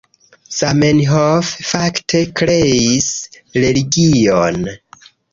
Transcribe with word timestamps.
Zamenhof 0.59 1.49
fakte 1.71 2.21
kreis 2.41 3.09
religion. 3.65 4.65